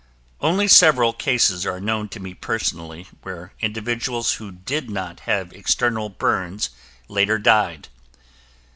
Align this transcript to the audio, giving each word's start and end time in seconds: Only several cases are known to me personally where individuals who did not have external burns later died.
Only 0.39 0.67
several 0.67 1.13
cases 1.13 1.63
are 1.63 1.79
known 1.79 2.09
to 2.09 2.19
me 2.19 2.33
personally 2.33 3.07
where 3.21 3.53
individuals 3.59 4.31
who 4.41 4.51
did 4.51 4.89
not 4.89 5.19
have 5.29 5.53
external 5.53 6.09
burns 6.09 6.71
later 7.07 7.37
died. 7.37 7.87